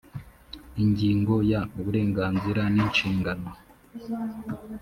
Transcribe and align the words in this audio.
ingingo 0.83 1.33
ya 1.51 1.61
uburenganzira 1.79 2.63
n 2.75 2.77
inshingano 2.85 3.49